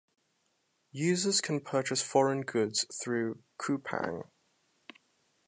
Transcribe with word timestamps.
Users 0.93 1.41
can 1.41 1.59
purchase 1.59 2.01
foreign 2.01 2.41
goods 2.41 2.85
through 2.91 3.43
Coupang. 3.59 4.27